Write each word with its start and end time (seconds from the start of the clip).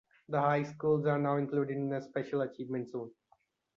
The 0.29 0.41
high 0.41 0.63
schools 0.63 1.05
are 1.05 1.19
now 1.19 1.37
included 1.37 1.77
in 1.77 1.93
a 1.93 2.01
special 2.01 2.41
Achievement 2.41 2.89
Zone. 2.89 3.11